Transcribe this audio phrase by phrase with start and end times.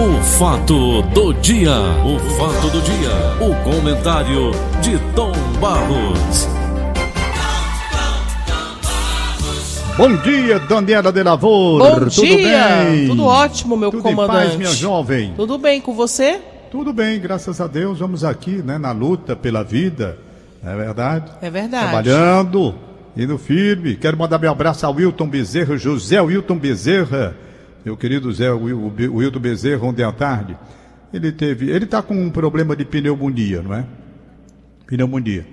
[0.00, 3.10] O fato do dia, o fato do dia,
[3.40, 6.46] o comentário de Tom Barros.
[9.96, 11.80] Bom dia, Daniela de Lavor.
[11.80, 12.84] Bom Tudo dia!
[12.90, 13.08] bem?
[13.08, 14.38] Tudo ótimo, meu Tudo comandante.
[14.38, 15.32] em paz, minha jovem.
[15.34, 16.40] Tudo bem com você?
[16.70, 17.98] Tudo bem, graças a Deus.
[17.98, 20.16] Vamos aqui, né, na luta pela vida.
[20.64, 21.32] É verdade?
[21.42, 21.82] É verdade.
[21.90, 22.72] Trabalhando,
[23.16, 23.96] indo firme.
[23.96, 27.47] Quero mandar meu abraço ao Wilton Bezerra, José Wilton Bezerra.
[27.88, 30.54] Meu querido Zé Wil- o Wilton Bezerra, ontem à tarde.
[31.10, 33.86] Ele teve, ele está com um problema de pneumonia, não é?
[34.86, 35.46] Pneumonia.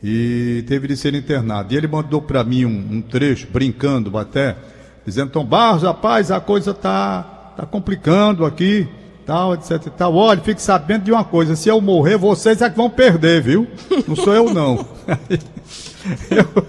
[0.00, 1.74] E teve de ser internado.
[1.74, 4.56] E ele mandou para mim um, um trecho, brincando até,
[5.04, 8.86] dizendo: Tom Barros, rapaz, a coisa tá, tá complicando aqui,
[9.26, 10.14] tal, etc e tal.
[10.14, 13.66] Olha, fique sabendo de uma coisa: se eu morrer, vocês é que vão perder, viu?
[14.06, 14.86] Não sou eu, não.
[16.30, 16.64] eu,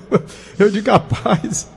[0.58, 1.70] eu digo, rapaz,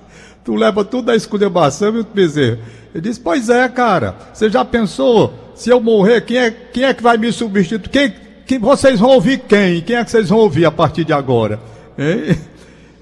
[0.47, 2.61] tu leva tudo a esculhambação, viu, Bezerra?
[2.95, 5.35] Ele disse: Pois é, cara, você já pensou?
[5.57, 7.91] Se eu morrer, quem é, quem é que vai me substituir?
[7.91, 8.15] Quem,
[8.47, 9.83] quem, vocês vão ouvir quem?
[9.83, 11.61] Quem é que vocês vão ouvir a partir de agora?
[11.99, 12.39] Hein?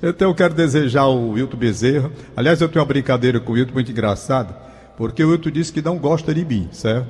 [0.07, 2.11] Então eu quero desejar ao Wilton Bezerra.
[2.37, 4.55] Aliás, eu tenho uma brincadeira com o Wilton muito engraçada,
[4.99, 7.07] porque o Wilton disse que não gosta de mim, certo?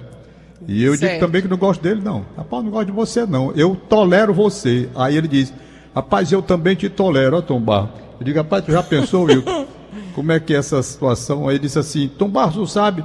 [0.68, 1.18] E eu digo Certo.
[1.18, 2.24] também que não gosto dele, não.
[2.36, 3.50] Rapaz, não gosto de você, não.
[3.56, 4.88] Eu tolero você.
[4.94, 5.52] Aí ele diz,
[5.92, 7.90] rapaz, eu também te tolero, ó, Tom Barros.
[8.20, 9.66] Eu digo, rapaz, tu já pensou, Wilton?
[10.14, 11.48] Como é que é essa situação?
[11.48, 13.04] Aí ele disse assim, Tom Barros, sabe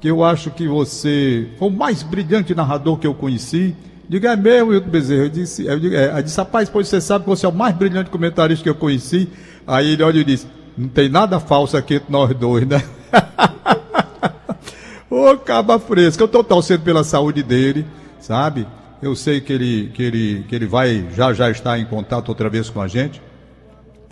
[0.00, 3.74] que eu acho que você foi o mais brilhante narrador que eu conheci.
[4.08, 5.22] Diga, é meu, Wilton Bezerra.
[5.22, 6.20] Eu disse, eu digo, é.
[6.20, 9.28] Disse, rapaz, pois você sabe que você é o mais brilhante comentarista que eu conheci.
[9.66, 12.82] Aí ele olha e diz, não tem nada falso aqui entre nós dois, né?
[15.08, 17.86] Ô, caba fresca, eu tô torcendo pela saúde dele,
[18.18, 18.66] sabe?
[19.00, 22.48] Eu sei que ele, que ele, que ele vai já já estar em contato outra
[22.48, 23.20] vez com a gente.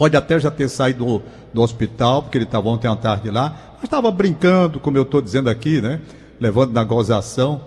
[0.00, 3.74] Pode até já ter saído do, do hospital, porque ele estava ontem à tarde lá.
[3.74, 6.00] Mas estava brincando, como eu estou dizendo aqui, né?
[6.40, 7.60] Levando na gozação,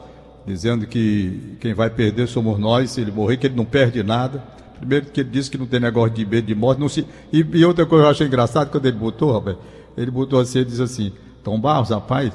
[0.43, 4.43] dizendo que quem vai perder somos nós, se ele morrer, que ele não perde nada.
[4.79, 6.79] Primeiro que ele disse que não tem negócio de medo de morte.
[6.79, 7.05] Não se...
[7.31, 9.55] e, e outra coisa que eu achei engraçado, quando ele botou, rapaz,
[9.95, 11.13] ele botou assim, ele disse assim,
[11.43, 12.33] Tom Barros, rapaz,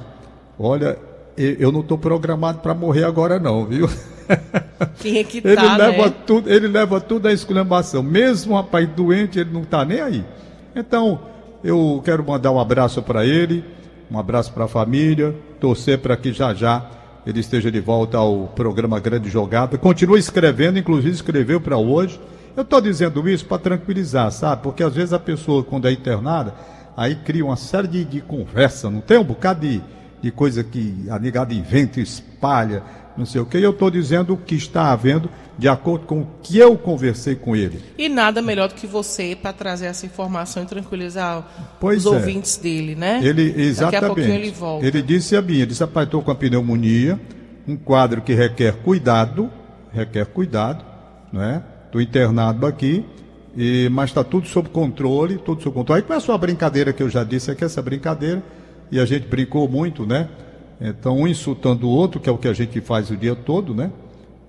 [0.56, 0.96] olha,
[1.36, 3.90] eu não estou programado para morrer agora não, viu?
[5.04, 6.14] É que Ele tá, leva né?
[6.26, 8.02] tudo, ele leva tudo à esculhambação.
[8.02, 10.24] Mesmo um rapaz doente, ele não está nem aí.
[10.74, 11.20] Então,
[11.62, 13.64] eu quero mandar um abraço para ele,
[14.10, 16.84] um abraço para a família, torcer para que já já
[17.26, 19.76] ele esteja de volta ao programa Grande Jogada.
[19.76, 22.18] Continua escrevendo, inclusive escreveu para hoje.
[22.56, 24.62] Eu estou dizendo isso para tranquilizar, sabe?
[24.62, 26.54] Porque às vezes a pessoa, quando é internada,
[26.96, 29.80] aí cria uma série de, de conversa, não tem um bocado de,
[30.22, 32.82] de coisa que a negada inventa, espalha,
[33.18, 33.58] não sei o que.
[33.58, 37.56] Eu estou dizendo o que está havendo de acordo com o que eu conversei com
[37.56, 37.80] ele.
[37.98, 42.16] E nada melhor do que você para trazer essa informação e tranquilizar Pois os é.
[42.16, 43.20] ouvintes dele, né?
[43.22, 44.06] Ele, Daqui a exatamente.
[44.06, 44.86] pouquinho ele volta.
[44.86, 47.20] Ele disse a mim, ele disse, rapaz, estou com a pneumonia,
[47.66, 49.50] um quadro que requer cuidado,
[49.92, 50.84] requer cuidado,
[51.32, 51.60] não é?
[51.86, 53.04] Estou internado aqui,
[53.56, 56.02] e, mas está tudo sob controle, tudo sob controle.
[56.02, 58.40] Aí começou a brincadeira que eu já disse aqui, essa brincadeira,
[58.92, 60.28] e a gente brincou muito, né?
[60.80, 63.74] Então, um insultando o outro, que é o que a gente faz o dia todo,
[63.74, 63.90] né?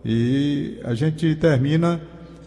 [0.05, 1.99] E a gente termina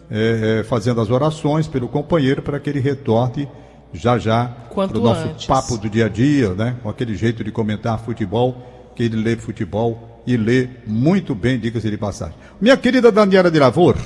[0.09, 3.47] é, é, fazendo as orações pelo companheiro para que ele retorne
[3.93, 5.45] já já para o nosso antes.
[5.45, 6.75] papo do dia a dia, né?
[6.81, 8.55] Com aquele jeito de comentar futebol,
[8.95, 12.35] que ele lê futebol e lê muito bem, diga-se de passagem.
[12.59, 13.97] Minha querida Daniela de Lavor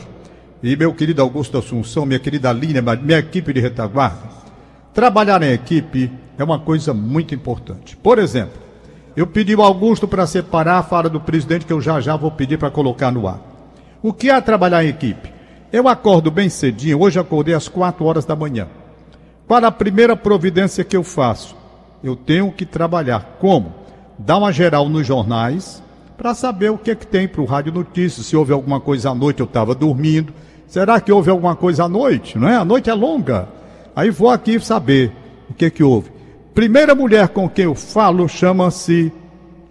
[0.61, 4.27] e meu querido Augusto Assunção, minha querida Línia, minha equipe de retaguarda,
[4.93, 7.95] trabalhar em equipe é uma coisa muito importante.
[7.95, 8.66] Por exemplo,
[9.17, 12.29] eu pedi ao Augusto para separar a fala do presidente, que eu já já vou
[12.29, 13.41] pedir para colocar no ar.
[14.00, 15.33] O que é trabalhar em equipe?
[15.73, 18.67] Eu acordo bem cedinho, hoje acordei às 4 horas da manhã.
[19.47, 21.55] Qual a primeira providência que eu faço?
[22.03, 23.38] Eu tenho que trabalhar.
[23.39, 23.73] Como?
[24.19, 25.81] Dar uma geral nos jornais
[26.16, 28.28] para saber o que, é que tem para o Rádio Notícias.
[28.28, 30.31] Se houve alguma coisa à noite, eu estava dormindo.
[30.67, 32.38] Será que houve alguma coisa à noite?
[32.38, 32.55] Não é?
[32.55, 33.49] A noite é longa.
[33.95, 35.11] Aí vou aqui saber
[35.49, 36.16] o que, que houve.
[36.57, 39.13] Primeira mulher com quem eu falo chama-se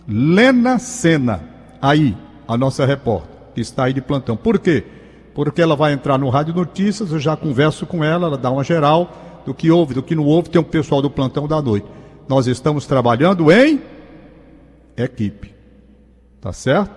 [0.07, 1.41] Lena Sena.
[1.83, 4.37] Aí, a nossa repórter, que está aí de plantão.
[4.37, 4.85] Por quê?
[5.35, 8.63] Porque ela vai entrar no Rádio Notícias, eu já converso com ela, ela dá uma
[8.63, 11.89] geral do que houve, do que não houve, tem um pessoal do plantão da noite.
[12.29, 13.83] Nós estamos trabalhando em
[14.97, 15.53] equipe.
[16.41, 16.95] Tá certo?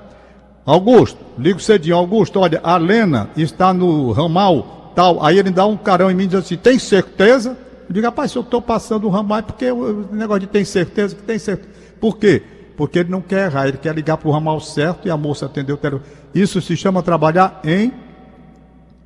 [0.68, 1.96] Augusto, ligo cedinho.
[1.96, 5.26] Augusto, olha, a Lena está no ramal tal.
[5.26, 7.58] Aí ele dá um carão em mim e diz assim: tem certeza?
[7.90, 10.64] Eu digo, rapaz, se eu estou passando o ramal é porque o negócio de tem
[10.64, 11.70] certeza, que tem certeza.
[12.00, 12.44] Por quê?
[12.78, 15.48] Porque ele não quer errar, ele quer ligar para o ramal certo e a moça
[15.48, 16.04] atendeu o telefone.
[16.34, 17.92] Isso se chama trabalhar em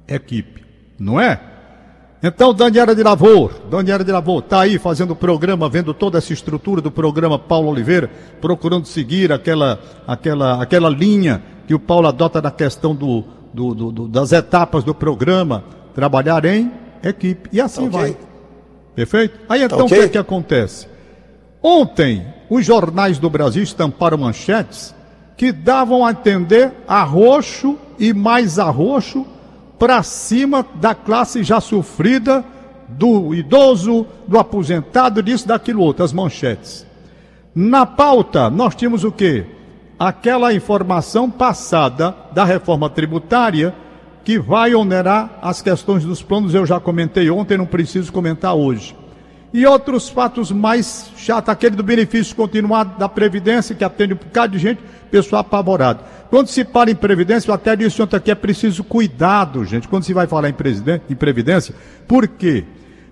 [0.06, 0.66] equipe,
[1.00, 1.40] não é?
[2.22, 6.34] Então, Daniela de Lavor, Daniela de Lavor, está aí fazendo o programa, vendo toda essa
[6.34, 12.42] estrutura do programa Paulo Oliveira, procurando seguir aquela, aquela, aquela linha que o Paulo adota
[12.42, 15.64] na questão do, do, do, do das etapas do programa,
[15.96, 16.72] trabalhar em
[17.02, 17.50] equipe.
[17.52, 18.00] E assim okay.
[18.00, 18.33] vai.
[18.96, 19.40] Perfeito?
[19.50, 19.98] Aí então okay.
[19.98, 20.88] o que, é que acontece?
[21.62, 24.94] Ontem, os jornais do Brasil estamparam manchetes
[25.36, 29.26] que davam a entender arroxo e mais arroxo
[29.80, 32.44] para cima da classe já sofrida,
[32.88, 36.86] do idoso, do aposentado, disso, daquilo outro, as manchetes.
[37.56, 39.46] Na pauta, nós tínhamos o quê?
[39.98, 43.74] Aquela informação passada da reforma tributária
[44.24, 48.96] que vai onerar as questões dos planos, eu já comentei ontem, não preciso comentar hoje.
[49.54, 54.54] E outros fatos mais chatos, aquele do benefício continuado da Previdência, que atende um bocado
[54.54, 54.82] de gente,
[55.12, 56.00] pessoal apavorado.
[56.30, 60.04] Quando se fala em Previdência, eu até disse ontem aqui, é preciso cuidado, gente, quando
[60.04, 60.56] se vai falar em,
[61.08, 61.76] em Previdência.
[62.08, 62.64] Por quê?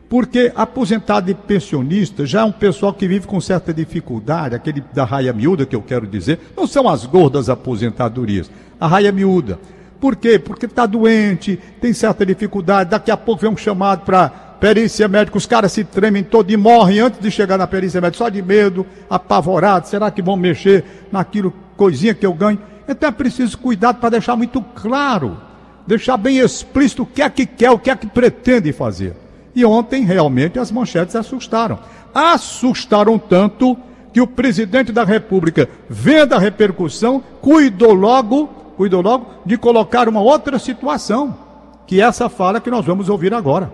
[0.09, 5.05] Porque aposentado e pensionista já é um pessoal que vive com certa dificuldade, aquele da
[5.05, 8.49] raia miúda que eu quero dizer, não são as gordas aposentadorias,
[8.79, 9.59] a raia miúda.
[10.01, 10.39] Por quê?
[10.39, 15.37] Porque está doente, tem certa dificuldade, daqui a pouco vem um chamado para perícia médica,
[15.37, 18.41] os caras se tremem todos e morrem antes de chegar na perícia médica, só de
[18.41, 22.57] medo, apavorado, será que vão mexer naquilo, coisinha que eu ganho?
[22.89, 25.37] Então é preciso cuidado para deixar muito claro,
[25.85, 29.15] deixar bem explícito o que é que quer, o que é que pretende fazer.
[29.53, 31.77] E ontem, realmente, as manchetes assustaram.
[32.11, 33.77] Assustaram tanto
[34.11, 40.21] que o presidente da República, vendo a repercussão, cuidou logo cuidou logo de colocar uma
[40.21, 41.37] outra situação,
[41.85, 43.71] que é essa fala que nós vamos ouvir agora.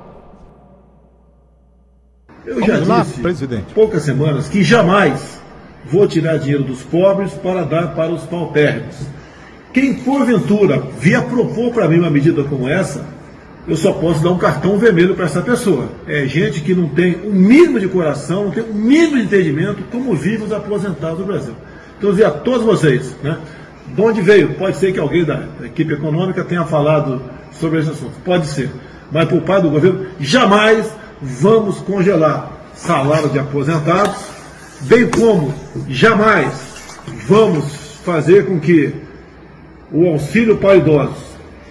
[2.45, 3.74] Eu vamos já lá, disse, presidente.
[3.74, 5.42] poucas semanas, que jamais
[5.86, 8.98] vou tirar dinheiro dos pobres para dar para os paupérrimos.
[9.71, 13.06] Quem porventura vier propor para mim uma medida como essa,
[13.65, 15.88] eu só posso dar um cartão vermelho para essa pessoa.
[16.06, 19.15] É gente que não tem o um mínimo de coração, não tem o um mínimo
[19.15, 21.54] de entendimento como vivem os aposentados do Brasil.
[21.98, 23.38] Então, eu dizer a todos vocês, né?
[23.97, 24.53] De onde veio?
[24.53, 27.19] Pode ser que alguém da equipe econômica tenha falado
[27.51, 28.13] sobre esse assunto.
[28.23, 28.69] Pode ser.
[29.11, 30.88] Mas por parte do governo, jamais
[31.19, 34.17] vamos congelar salário de aposentados,
[34.81, 35.51] bem como
[35.89, 36.53] jamais
[37.27, 37.65] vamos
[38.05, 38.94] fazer com que
[39.91, 41.17] o auxílio para idosos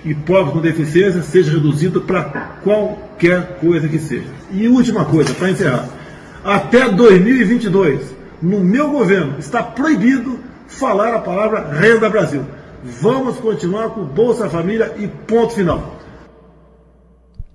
[0.05, 2.25] e pobres com deficiência seja reduzido para
[2.64, 4.26] qualquer coisa que seja.
[4.50, 5.88] E última coisa, para encerrar.
[6.44, 8.00] Até 2022,
[8.43, 12.45] no meu governo, está proibido falar a palavra Renda Brasil.
[12.85, 15.97] Vamos continuar com Bolsa Família e ponto final.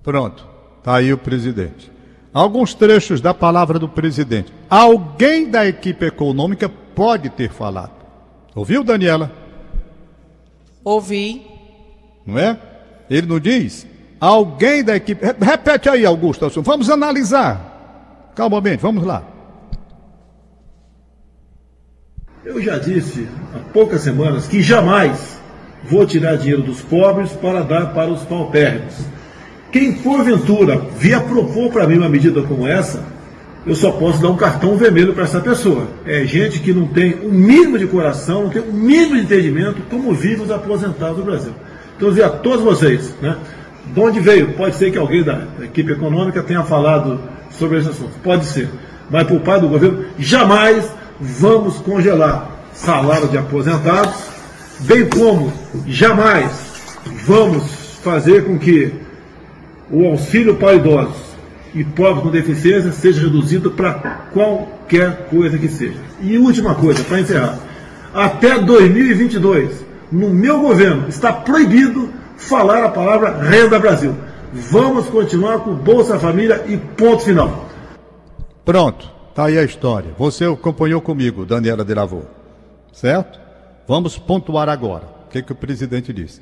[0.02, 0.46] Pronto,
[0.78, 1.90] está aí o presidente.
[2.34, 4.52] Alguns trechos da palavra do presidente.
[4.68, 7.92] Alguém da equipe econômica pode ter falado.
[8.54, 9.30] Ouviu, Daniela?
[10.84, 11.46] Ouvi.
[12.26, 12.58] Não é?
[13.08, 13.86] Ele não diz?
[14.20, 15.24] Alguém da equipe.
[15.40, 16.48] Repete aí, Augusto.
[16.62, 18.30] Vamos analisar.
[18.34, 19.22] Calmamente, vamos lá.
[22.44, 25.38] Eu já disse há poucas semanas que jamais
[25.84, 28.94] vou tirar dinheiro dos pobres para dar para os paupérrimos.
[29.70, 33.04] Quem porventura vier propor para mim uma medida como essa,
[33.64, 35.86] eu só posso dar um cartão vermelho para essa pessoa.
[36.04, 39.80] É gente que não tem o mínimo de coração, não tem o mínimo de entendimento
[39.88, 41.52] como vivem os aposentados do Brasil.
[41.96, 43.36] Então, eu a todos vocês, né?
[43.86, 44.54] De onde veio?
[44.54, 48.18] Pode ser que alguém da equipe econômica tenha falado sobre esse assunto.
[48.20, 48.68] Pode ser.
[49.08, 50.90] Mas por parte do governo, jamais
[51.22, 54.14] vamos congelar salário de aposentados,
[54.80, 55.52] bem como
[55.86, 56.50] jamais
[57.26, 57.62] vamos
[58.02, 58.92] fazer com que
[59.90, 61.32] o auxílio para idosos
[61.74, 63.94] e pobres com deficiência seja reduzido para
[64.32, 65.98] qualquer coisa que seja.
[66.20, 67.58] E última coisa, para encerrar.
[68.12, 74.14] Até 2022, no meu governo, está proibido falar a palavra Renda Brasil.
[74.52, 77.68] Vamos continuar com Bolsa Família e ponto final.
[78.64, 79.11] Pronto.
[79.34, 80.14] Tá aí a história.
[80.18, 82.22] Você acompanhou comigo, Daniela de Lavô.
[82.92, 83.40] Certo?
[83.88, 85.04] Vamos pontuar agora.
[85.26, 86.40] O que, que o presidente disse?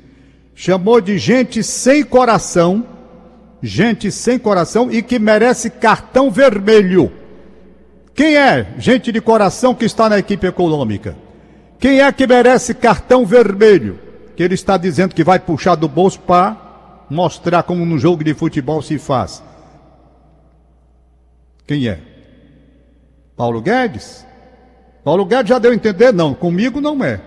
[0.53, 2.85] Chamou de gente sem coração,
[3.61, 7.11] gente sem coração e que merece cartão vermelho.
[8.13, 11.15] Quem é gente de coração que está na equipe econômica?
[11.79, 13.97] Quem é que merece cartão vermelho?
[14.35, 18.33] Que ele está dizendo que vai puxar do bolso para mostrar como no jogo de
[18.33, 19.41] futebol se faz.
[21.65, 22.10] Quem é?
[23.35, 24.25] Paulo Guedes?
[25.03, 27.19] Paulo Guedes já deu a entender, não, comigo não é.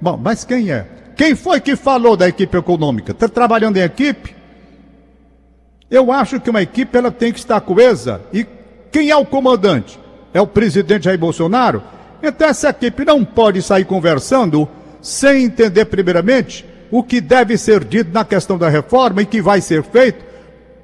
[0.00, 0.86] Bom, mas quem é?
[1.16, 3.12] Quem foi que falou da equipe econômica?
[3.12, 4.34] Está trabalhando em equipe?
[5.90, 8.22] Eu acho que uma equipe ela tem que estar coesa.
[8.32, 8.46] E
[8.90, 9.98] quem é o comandante?
[10.32, 11.82] É o presidente Jair Bolsonaro?
[12.22, 14.68] Então essa equipe não pode sair conversando
[15.00, 19.60] sem entender primeiramente o que deve ser dito na questão da reforma e que vai
[19.60, 20.24] ser feito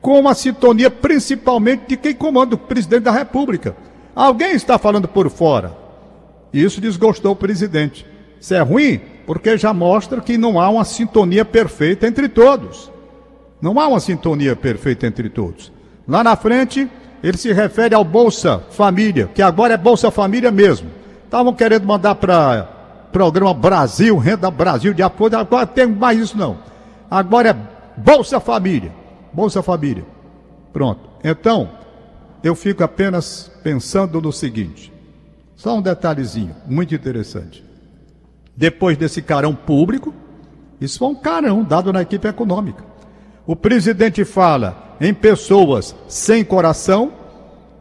[0.00, 3.76] com a sintonia principalmente de quem comanda o presidente da República.
[4.16, 5.76] Alguém está falando por fora.
[6.50, 8.06] Isso desgostou o presidente.
[8.40, 12.90] Isso é ruim porque já mostra que não há uma sintonia perfeita entre todos.
[13.60, 15.70] Não há uma sintonia perfeita entre todos.
[16.08, 16.88] Lá na frente,
[17.22, 20.88] ele se refere ao Bolsa Família, que agora é Bolsa Família mesmo.
[21.24, 22.62] Estavam querendo mandar para
[23.12, 26.56] programa Brasil, Renda Brasil de apoio, agora tem mais isso não.
[27.10, 27.56] Agora é
[28.00, 28.92] Bolsa Família.
[29.30, 30.04] Bolsa Família.
[30.72, 31.00] Pronto.
[31.22, 31.68] Então,
[32.42, 34.92] eu fico apenas pensando no seguinte.
[35.56, 37.64] Só um detalhezinho, muito interessante.
[38.56, 40.14] Depois desse carão público,
[40.80, 42.84] isso foi um carão dado na equipe econômica.
[43.46, 47.12] O presidente fala em pessoas sem coração,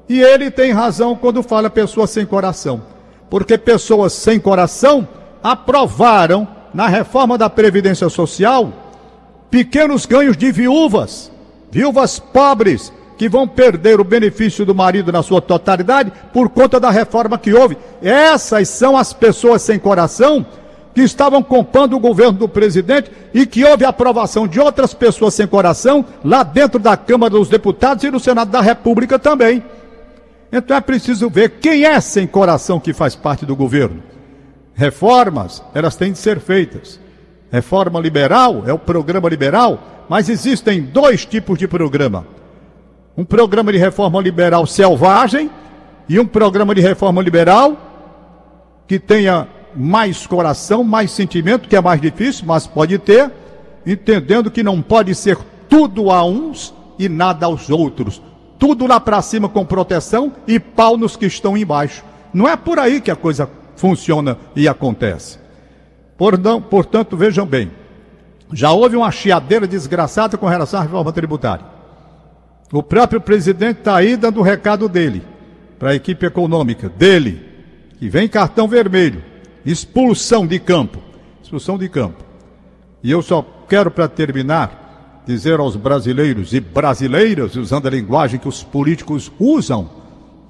[0.08, 2.84] e ele tem razão quando fala pessoas sem coração.
[3.30, 5.08] Porque pessoas sem coração
[5.42, 8.72] aprovaram na reforma da Previdência Social
[9.50, 11.32] pequenos ganhos de viúvas,
[11.72, 16.90] viúvas pobres, que vão perder o benefício do marido na sua totalidade por conta da
[16.90, 17.78] reforma que houve.
[18.02, 20.46] Essas são as pessoas sem coração
[20.94, 25.46] que estavam comprando o governo do presidente e que houve aprovação de outras pessoas sem
[25.46, 29.64] coração lá dentro da Câmara dos Deputados e no Senado da República também.
[30.52, 34.02] Então é preciso ver quem é sem coração que faz parte do governo.
[34.74, 37.00] Reformas, elas têm de ser feitas.
[37.52, 42.26] Reforma liberal é o programa liberal, mas existem dois tipos de programa
[43.18, 45.50] um programa de reforma liberal selvagem
[46.08, 47.78] e um programa de reforma liberal
[48.88, 53.32] que tenha mais coração, mais sentimento, que é mais difícil, mas pode ter,
[53.86, 55.38] entendendo que não pode ser
[55.70, 58.22] tudo a uns e nada aos outros.
[58.60, 62.04] Tudo lá para cima com proteção e pau nos que estão embaixo.
[62.34, 65.40] Não é por aí que a coisa funciona e acontece.
[66.70, 67.72] Portanto, vejam bem,
[68.54, 71.75] já houve uma chiadeira desgraçada com relação à reforma tributária.
[72.72, 75.22] O próprio presidente está aí dando o recado dele
[75.78, 77.42] para a equipe econômica dele,
[78.00, 79.24] que vem cartão vermelho,
[79.66, 81.00] expulsão de campo,
[81.42, 82.24] expulsão de campo.
[83.04, 88.48] E eu só quero para terminar dizer aos brasileiros e brasileiras, usando a linguagem que
[88.48, 89.90] os políticos usam,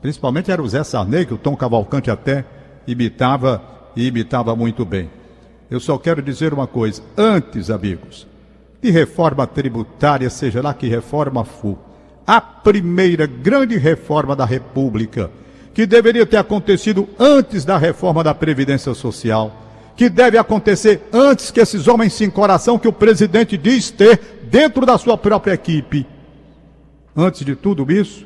[0.01, 2.45] principalmente era o Zé Sarney, que o Tom Cavalcante até
[2.85, 3.61] imitava
[3.95, 5.09] e imitava muito bem.
[5.71, 8.27] Eu só quero dizer uma coisa, antes, amigos,
[8.81, 11.77] de reforma tributária, seja lá que reforma for,
[12.25, 15.29] a primeira grande reforma da República,
[15.73, 19.53] que deveria ter acontecido antes da reforma da Previdência Social,
[19.95, 24.85] que deve acontecer antes que esses homens sem coração que o presidente diz ter dentro
[24.85, 26.05] da sua própria equipe.
[27.15, 28.25] Antes de tudo isso,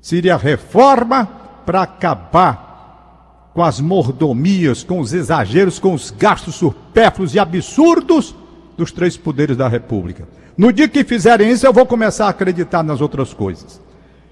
[0.00, 1.26] seria reforma
[1.66, 8.34] para acabar com as mordomias, com os exageros, com os gastos supérfluos e absurdos
[8.80, 10.26] dos três poderes da República.
[10.56, 13.80] No dia que fizerem isso, eu vou começar a acreditar nas outras coisas.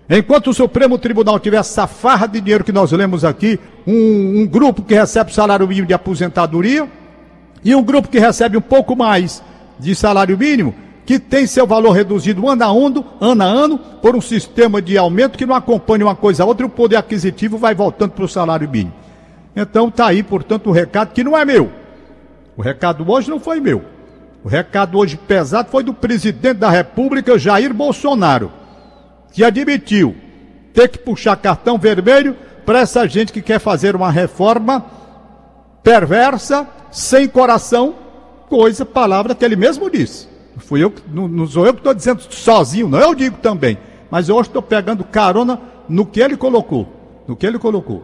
[0.08, 4.46] Enquanto o Supremo Tribunal tiver essa farra de dinheiro que nós lemos aqui, um, um
[4.46, 6.88] grupo que recebe salário mínimo de aposentadoria
[7.62, 9.42] e um grupo que recebe um pouco mais
[9.78, 10.74] de salário mínimo,
[11.04, 14.96] que tem seu valor reduzido ano a ano, ano a ano, por um sistema de
[14.96, 18.24] aumento que não acompanha uma coisa a outra e o poder aquisitivo vai voltando para
[18.24, 18.94] o salário mínimo.
[19.54, 21.70] Então está aí, portanto, o recado que não é meu.
[22.56, 23.97] O recado hoje não foi meu.
[24.44, 28.52] O recado hoje pesado foi do presidente da República, Jair Bolsonaro,
[29.32, 30.14] que admitiu
[30.72, 34.84] ter que puxar cartão vermelho para essa gente que quer fazer uma reforma
[35.82, 37.94] perversa, sem coração,
[38.48, 40.28] coisa, palavra que ele mesmo disse.
[40.58, 43.78] Fui eu, não, não sou eu que estou dizendo sozinho, não, eu digo também.
[44.10, 46.88] Mas eu estou pegando carona no que ele colocou.
[47.26, 48.02] No que ele colocou.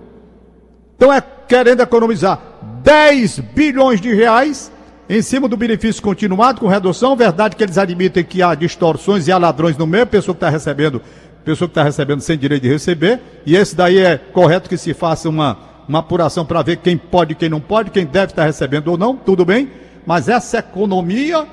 [0.96, 2.40] Então é querendo economizar
[2.82, 4.70] 10 bilhões de reais
[5.08, 9.32] em cima do benefício continuado com redução, verdade que eles admitem que há distorções e
[9.32, 11.02] há ladrões no meio, pessoa que está recebendo,
[11.44, 14.94] pessoa que está recebendo sem direito de receber, e esse daí é correto que se
[14.94, 18.88] faça uma, uma apuração para ver quem pode quem não pode, quem deve estar recebendo
[18.88, 19.70] ou não, tudo bem,
[20.06, 21.46] mas essa economia,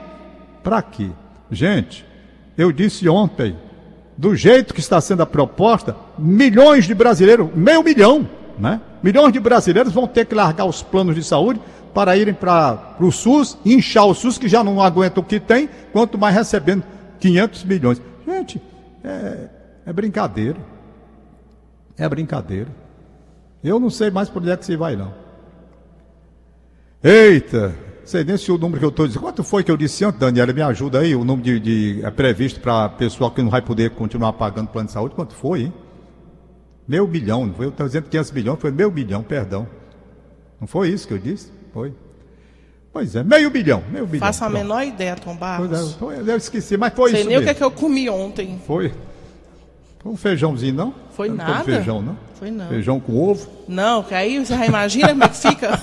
[0.63, 1.09] para quê?
[1.51, 2.05] Gente,
[2.57, 3.57] eu disse ontem,
[4.17, 8.27] do jeito que está sendo a proposta, milhões de brasileiros, meio milhão,
[8.57, 8.79] né?
[9.01, 11.59] Milhões de brasileiros vão ter que largar os planos de saúde
[11.93, 15.69] para irem para o SUS, inchar o SUS, que já não aguenta o que tem,
[15.91, 16.83] quanto mais recebendo
[17.19, 18.01] 500 milhões.
[18.27, 18.61] Gente,
[19.03, 19.49] é,
[19.85, 20.57] é brincadeira.
[21.97, 22.69] É brincadeira.
[23.63, 25.13] Eu não sei mais por onde é que você vai, não.
[27.03, 29.21] Eita, sei nem se o número que eu estou dizendo.
[29.21, 30.53] Quanto foi que eu disse antes, Daniela?
[30.53, 33.91] Me ajuda aí, o número de, de é previsto para pessoal que não vai poder
[33.91, 35.15] continuar pagando plano de saúde.
[35.15, 35.73] Quanto foi, hein?
[36.87, 37.65] Meio milhão, não foi?
[37.65, 39.67] Eu estou dizendo 500 milhões, foi meio milhão, perdão.
[40.59, 41.51] Não foi isso que eu disse?
[41.73, 41.93] Foi.
[42.93, 44.25] Pois é, meio bilhão, meio bilhão.
[44.27, 44.61] Faço a pronto.
[44.61, 45.93] menor ideia, Tom Pois Barros.
[45.95, 47.45] é, foi- eu esqueci, mas foi Sei isso nem o mesmo.
[47.45, 48.59] que, é que eu comi ontem.
[48.67, 48.91] Foi.
[49.99, 50.93] Foi um feijãozinho, não?
[51.11, 51.63] Foi Eu não nada.
[51.63, 52.17] feijão, não?
[52.35, 52.67] Foi não.
[52.67, 53.47] Feijão com ovo.
[53.67, 55.79] Não, que aí você já imagina como é que fica.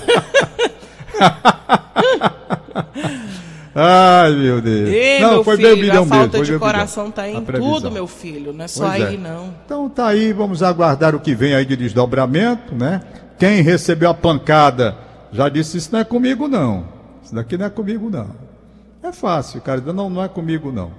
[3.75, 4.89] Ai, meu Deus.
[4.89, 6.53] Ei, não, meu foi filho, meio bilhão a falta mesmo.
[6.53, 8.51] de coração tá A em tudo, meu filho.
[8.51, 9.07] Não é só Pois é.
[9.07, 9.53] aí, não.
[9.65, 13.01] Então tá aí, vamos aguardar o que vem aí de desdobramento, né?
[13.37, 14.97] Quem recebeu a pancada
[15.31, 16.85] já disse, isso não é comigo não.
[17.23, 18.27] Isso daqui não é comigo não.
[19.01, 20.91] É fácil, cara, não, não é comigo não.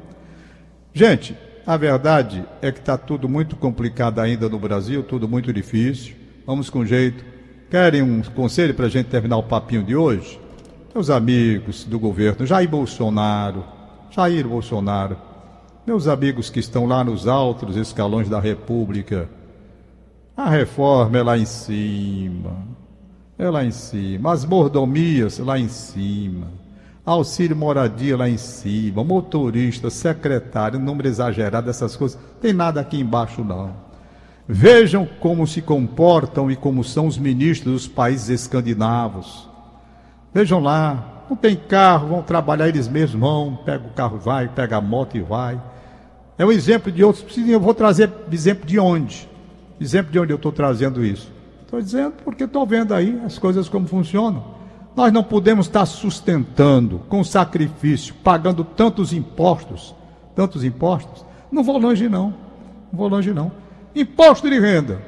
[0.93, 6.15] Gente, a verdade é que está tudo muito complicado ainda no Brasil, tudo muito difícil.
[6.47, 7.25] Vamos com jeito.
[7.71, 10.41] Querem um conselho para a gente terminar o papinho de hoje?
[10.93, 13.65] Meus amigos do governo, Jair Bolsonaro,
[14.11, 15.17] Jair Bolsonaro,
[15.87, 19.29] meus amigos que estão lá nos altos escalões da República,
[20.37, 22.57] a reforma é lá em cima,
[23.41, 26.49] é lá em cima, as mordomias lá em cima,
[27.07, 33.43] auxílio moradia lá em cima, motorista, secretário, número exagerado dessas coisas, tem nada aqui embaixo
[33.43, 33.75] não.
[34.47, 39.49] Vejam como se comportam e como são os ministros dos países escandinavos.
[40.35, 44.77] Vejam lá, não tem carro, vão trabalhar eles mesmos, vão, pega o carro vai, pega
[44.77, 45.59] a moto e vai.
[46.37, 47.25] É um exemplo de outros.
[47.39, 49.27] Eu vou trazer exemplo de onde?
[49.81, 51.40] Exemplo de onde eu estou trazendo isso?
[51.71, 54.43] Estou dizendo porque estou vendo aí as coisas como funcionam.
[54.97, 59.95] Nós não podemos estar sustentando com sacrifício, pagando tantos impostos,
[60.35, 61.25] tantos impostos.
[61.49, 62.35] Não vou longe não,
[62.91, 63.53] não vou longe não.
[63.95, 65.01] Imposto de renda.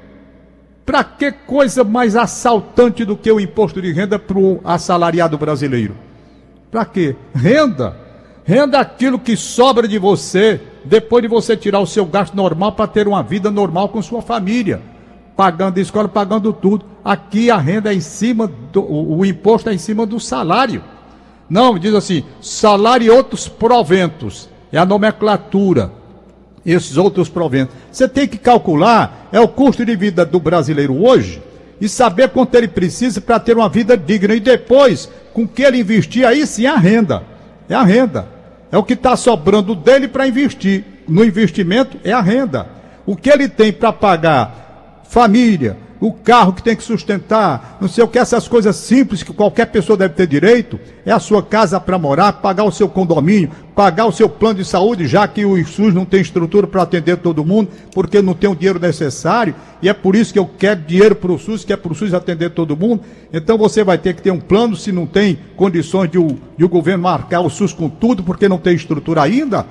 [0.86, 5.96] Para que coisa mais assaltante do que o imposto de renda para o assalariado brasileiro?
[6.70, 7.16] Para quê?
[7.34, 7.96] Renda.
[8.44, 12.70] Renda é aquilo que sobra de você depois de você tirar o seu gasto normal
[12.70, 14.91] para ter uma vida normal com sua família.
[15.36, 16.84] Pagando escola, pagando tudo.
[17.04, 20.82] Aqui a renda é em cima, do, o, imposto é em cima do salário.
[21.48, 24.48] Não, diz assim, salário e outros proventos.
[24.70, 25.92] É a nomenclatura
[26.64, 27.74] esses outros proventos.
[27.90, 31.42] Você tem que calcular é o custo de vida do brasileiro hoje
[31.80, 34.34] e saber quanto ele precisa para ter uma vida digna.
[34.34, 37.24] E depois, com que ele investir, aí sim é a renda.
[37.68, 38.28] É a renda.
[38.70, 40.84] É o que está sobrando dele para investir.
[41.08, 42.68] No investimento é a renda.
[43.04, 44.61] O que ele tem para pagar
[45.12, 49.30] família, o carro que tem que sustentar, não sei o que, essas coisas simples que
[49.30, 53.50] qualquer pessoa deve ter direito, é a sua casa para morar, pagar o seu condomínio,
[53.74, 57.18] pagar o seu plano de saúde, já que o SUS não tem estrutura para atender
[57.18, 60.80] todo mundo, porque não tem o dinheiro necessário, e é por isso que eu quero
[60.80, 63.02] dinheiro para o SUS, que é para o SUS atender todo mundo.
[63.30, 66.64] Então você vai ter que ter um plano, se não tem condições de o, de
[66.64, 69.66] o governo marcar o SUS com tudo, porque não tem estrutura ainda.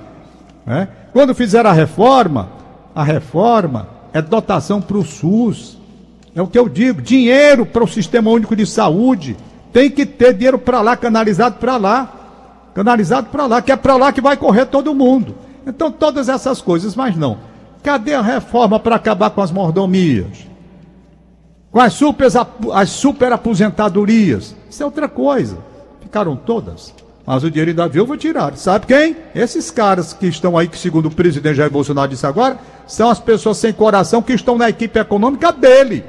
[0.64, 0.86] né?
[1.12, 2.48] Quando fizer a reforma,
[2.94, 5.78] a reforma é dotação para o SUS.
[6.34, 9.36] É o que eu digo, dinheiro para o Sistema Único de Saúde.
[9.72, 12.12] Tem que ter dinheiro para lá, canalizado para lá.
[12.74, 15.34] Canalizado para lá, que é para lá que vai correr todo mundo.
[15.66, 17.38] Então, todas essas coisas, mas não.
[17.82, 20.46] Cadê a reforma para acabar com as mordomias?
[21.70, 22.28] Com as super,
[22.72, 24.54] as super aposentadorias?
[24.70, 25.58] Isso é outra coisa.
[26.00, 26.94] Ficaram todas.
[27.26, 28.56] Mas o dinheiro da viúva tiraram.
[28.56, 29.16] Sabe quem?
[29.34, 33.20] Esses caras que estão aí, que segundo o presidente Jair Bolsonaro disse agora, são as
[33.20, 36.04] pessoas sem coração que estão na equipe econômica dele.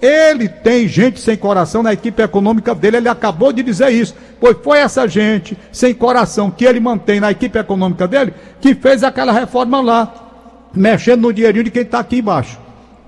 [0.00, 4.14] Ele tem gente sem coração na equipe econômica dele, ele acabou de dizer isso.
[4.40, 9.02] Pois foi essa gente sem coração que ele mantém na equipe econômica dele que fez
[9.02, 12.58] aquela reforma lá, mexendo no dinheirinho de quem está aqui embaixo.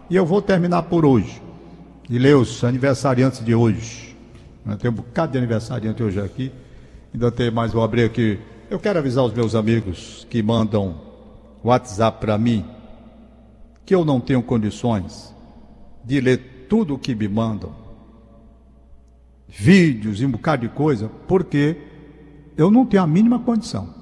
[0.08, 1.40] E eu vou terminar por hoje.
[2.08, 4.16] E ler os aniversariantes de hoje.
[4.80, 6.52] Tem um bocado de aniversariante hoje aqui.
[7.12, 8.38] Ainda tem mais, vou abrir aqui.
[8.68, 11.00] Eu quero avisar os meus amigos que mandam
[11.62, 12.64] WhatsApp para mim
[13.90, 15.34] que eu não tenho condições
[16.04, 17.74] de ler tudo o que me mandam,
[19.48, 21.76] vídeos e um bocado de coisa, porque
[22.56, 23.92] eu não tenho a mínima condição.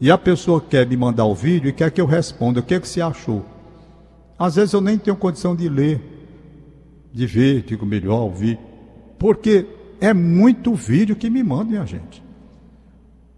[0.00, 2.72] E a pessoa quer me mandar o vídeo e quer que eu responda o que,
[2.72, 3.44] é que você achou.
[4.38, 6.00] Às vezes eu nem tenho condição de ler,
[7.12, 8.58] de ver, digo melhor ouvir,
[9.18, 9.66] porque
[10.00, 12.19] é muito vídeo que me manda, minha gente.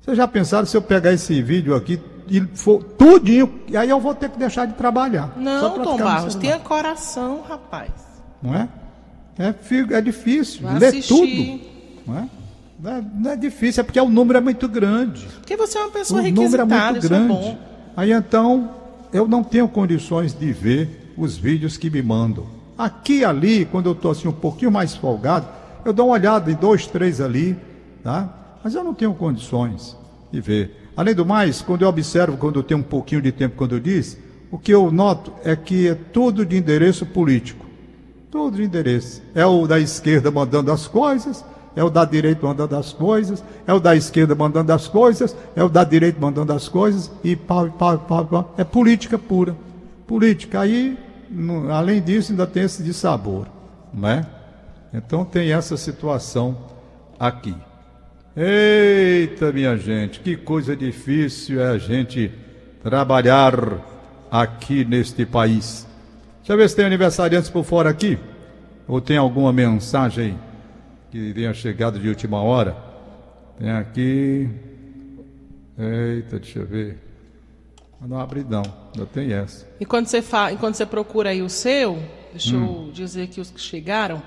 [0.02, 4.00] Vocês já pensaram se eu pegar esse vídeo aqui e for tudinho, e aí eu
[4.00, 5.32] vou ter que deixar de trabalhar.
[5.36, 7.90] Não, Tom Barros, tenha coração, rapaz.
[8.42, 8.68] Não é?
[9.38, 9.54] É,
[9.94, 11.14] é difícil Vai ler assistir.
[11.14, 11.60] tudo.
[12.06, 12.28] Não é?
[12.80, 15.24] Não, é, não é difícil, é porque o número é muito grande.
[15.38, 17.28] Porque você é uma pessoa o número é muito é grande.
[17.28, 17.58] bom.
[17.96, 18.70] Aí então,
[19.12, 22.46] eu não tenho condições de ver os vídeos que me mandam.
[22.76, 25.46] Aqui e ali, quando eu estou assim um pouquinho mais folgado,
[25.84, 27.56] eu dou uma olhada em dois, três ali,
[28.02, 28.41] tá?
[28.62, 29.96] Mas eu não tenho condições
[30.30, 30.90] de ver.
[30.96, 33.80] Além do mais, quando eu observo, quando eu tenho um pouquinho de tempo, quando eu
[33.80, 34.18] disse,
[34.50, 37.66] o que eu noto é que é tudo de endereço político.
[38.30, 39.22] Tudo de endereço.
[39.34, 41.44] É o da esquerda mandando as coisas,
[41.74, 45.64] é o da direita mandando as coisas, é o da esquerda mandando as coisas, é
[45.64, 48.54] o da direita mandando as coisas, e pau, pau, pau, pau.
[48.58, 49.56] É política pura.
[50.06, 50.60] Política.
[50.60, 50.98] Aí,
[51.70, 53.46] além disso, ainda tem esse de sabor,
[53.92, 54.26] não é?
[54.92, 56.56] Então tem essa situação
[57.18, 57.54] aqui.
[58.34, 62.32] Eita, minha gente, que coisa difícil é a gente
[62.82, 63.54] trabalhar
[64.30, 65.86] aqui neste país.
[66.38, 68.18] Deixa eu ver se tem aniversariantes por fora aqui.
[68.88, 70.38] Ou tem alguma mensagem
[71.10, 72.74] que tenha chegado de última hora?
[73.58, 74.48] Tem aqui.
[75.78, 76.98] Eita, deixa eu ver.
[78.00, 78.62] Não abre não,
[78.94, 79.68] ainda tem essa.
[79.78, 80.50] Enquanto você, fa...
[80.50, 82.86] Enquanto você procura aí o seu, deixa hum.
[82.86, 84.22] eu dizer aqui os que chegaram.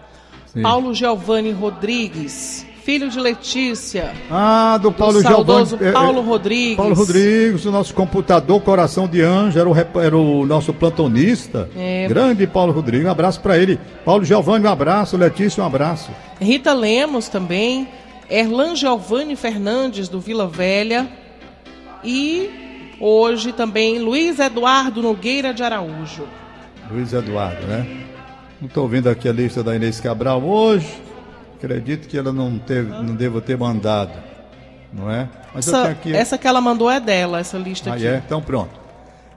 [0.56, 0.62] Sim.
[0.62, 4.14] Paulo Giovanni Rodrigues, filho de Letícia.
[4.32, 5.92] Ah, do Paulo do saudoso Giovanni.
[5.92, 6.78] Paulo Rodrigues.
[6.78, 11.70] Paulo Rodrigues, o nosso computador Coração de Anjo, era o, era o nosso plantonista.
[11.76, 12.08] É.
[12.08, 13.78] Grande Paulo Rodrigues, um abraço para ele.
[14.06, 15.18] Paulo Giovanni, um abraço.
[15.18, 16.10] Letícia, um abraço.
[16.40, 17.90] Rita Lemos também.
[18.30, 21.06] Erlan Giovanni Fernandes, do Vila Velha.
[22.02, 26.24] E hoje também Luiz Eduardo Nogueira de Araújo.
[26.90, 28.05] Luiz Eduardo, né?
[28.62, 31.02] Não estou vendo aqui a lista da Inês Cabral hoje.
[31.58, 34.12] Acredito que ela não, teve, não deva ter mandado,
[34.94, 35.28] não é?
[35.54, 36.14] Mas Essa, aqui.
[36.14, 38.06] essa que ela mandou é dela, essa lista Ah, aqui.
[38.08, 38.22] é?
[38.26, 38.72] Então pronto.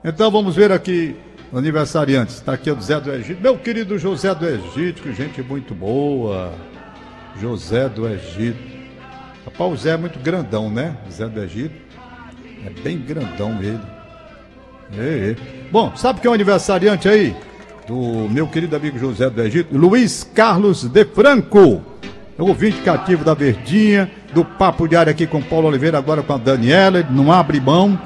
[0.03, 1.15] Então vamos ver aqui
[1.51, 2.35] o aniversariantes.
[2.35, 3.41] Está aqui o José do Egito.
[3.41, 6.53] Meu querido José do Egito, que gente muito boa.
[7.39, 8.59] José do Egito.
[9.45, 10.97] Rapaz, o Zé é muito grandão, né?
[11.11, 11.75] Zé do Egito.
[12.65, 13.79] É bem grandão ele.
[14.97, 15.35] É, é.
[15.71, 17.35] Bom, sabe quem é o aniversariante aí?
[17.89, 19.75] Do meu querido amigo José do Egito?
[19.75, 21.81] Luiz Carlos de Franco.
[22.37, 26.37] É ouvinte cativo da Verdinha, do Papo Diário aqui com Paulo Oliveira, agora com a
[26.37, 27.99] Daniela, não abre mão.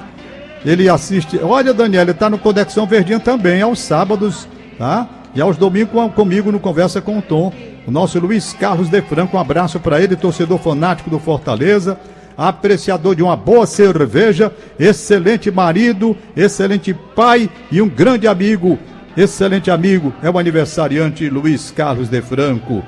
[0.65, 1.38] Ele assiste.
[1.43, 5.06] Olha, Daniela, está no Conexão Verdinha também, aos sábados, tá?
[5.36, 7.52] E aos domingos com- comigo no Conversa com o Tom.
[7.86, 12.00] O nosso Luiz Carlos de Franco, um abraço para ele, torcedor fanático do Fortaleza,
[12.38, 18.80] apreciador de uma boa cerveja, excelente marido, excelente pai e um grande amigo.
[19.15, 22.84] Excelente amigo, é o aniversariante Luiz Carlos de Franco.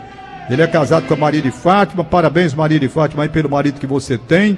[0.49, 2.03] Ele é casado com a Maria de Fátima.
[2.03, 4.57] Parabéns, Maria de Fátima, aí pelo marido que você tem.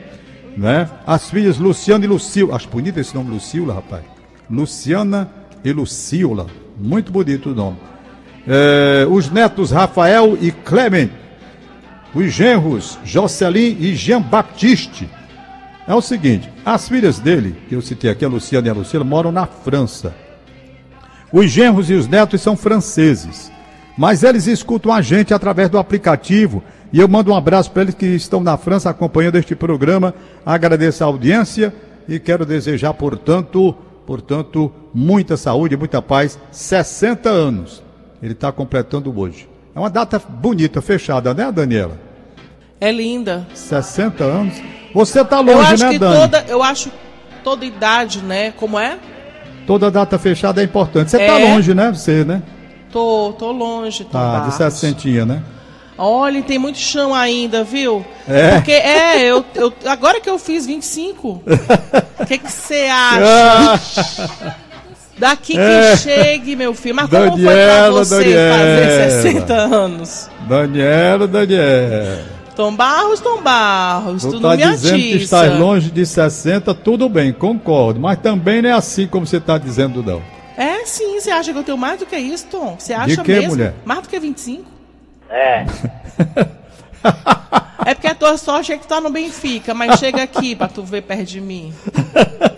[0.55, 0.89] Né?
[1.05, 2.55] As filhas Luciana e Lucila.
[2.55, 4.03] Acho bonito esse nome, Lucila, rapaz.
[4.49, 5.29] Luciana
[5.63, 6.47] e Lucila.
[6.77, 7.77] Muito bonito o nome.
[8.47, 11.09] É, os netos Rafael e Clement.
[12.15, 15.09] Os genros Jocelyn e Jean Baptiste.
[15.85, 19.03] É o seguinte: as filhas dele, que eu citei aqui, a Luciana e a Lucila,
[19.03, 20.26] moram na França.
[21.31, 23.51] Os genros e os netos são franceses,
[23.97, 27.95] mas eles escutam a gente através do aplicativo e eu mando um abraço para eles
[27.95, 30.13] que estão na França acompanhando este programa.
[30.45, 31.73] Agradeço a audiência
[32.07, 36.39] e quero desejar, portanto, portanto, muita saúde, muita paz.
[36.51, 37.83] 60 anos
[38.21, 39.49] ele está completando hoje.
[39.75, 41.99] É uma data bonita, fechada, né, Daniela?
[42.79, 43.45] É linda.
[43.53, 44.61] 60 anos.
[44.93, 46.15] Você está eu longe, acho né, que Dani?
[46.15, 46.91] toda, eu acho
[47.43, 48.51] toda idade, né?
[48.51, 48.97] Como é?
[49.67, 51.11] Toda data fechada é importante.
[51.11, 51.43] Você está É.
[51.53, 51.91] longe, né?
[51.93, 52.41] Você, né?
[52.91, 55.43] Tô, tô longe, tô Ah, de 60, né?
[55.97, 58.05] Olha, tem muito chão ainda, viu?
[58.27, 58.51] É?
[58.55, 61.43] Porque é, eu, eu agora que eu fiz 25.
[62.19, 63.73] O que que você Ah.
[63.73, 64.55] acha?
[65.17, 65.95] Daqui que É.
[65.97, 66.95] chegue, meu filho.
[66.95, 68.57] Mas como foi pra Daniela, você Daniela.
[68.57, 70.29] fazer 60 anos?
[70.47, 72.25] Daniela, Daniela.
[72.57, 75.23] Tom Barros, Tom Barros, Tu tu tá não me dizendo que atiça.
[75.23, 77.99] estás longe de 60, tudo bem, concordo.
[77.99, 80.23] Mas também não é assim como você está dizendo, não.
[80.57, 82.75] É sim, você acha que eu tenho mais do que isso, Tom?
[82.79, 83.49] Você acha quê, mesmo?
[83.51, 83.75] mulher?
[83.85, 84.65] Mais do que 25?
[85.29, 85.65] É.
[87.85, 90.83] É porque a tua sorte é que tá no Benfica, mas chega aqui pra tu
[90.83, 91.73] ver perto de mim.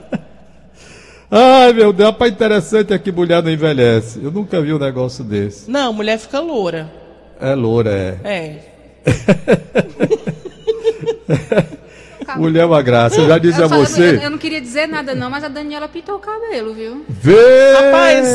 [1.30, 4.20] Ai, meu Deus, rapaz, interessante é que mulher não envelhece.
[4.24, 5.70] Eu nunca vi um negócio desse.
[5.70, 6.92] Não, mulher fica loura.
[7.40, 8.18] É loura, é.
[8.24, 8.79] É.
[12.38, 13.20] Mulher é uma graça.
[13.20, 14.02] Eu já disse Eu, a falo- você.
[14.18, 17.04] eu- eu não queria dizer nada, não, mas a Daniela pintou o cabelo, viu?
[17.10, 17.74] Vê!
[17.74, 18.28] Rapaz,